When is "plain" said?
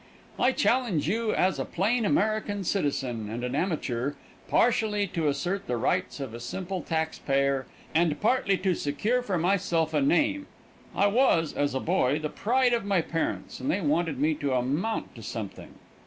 1.63-2.05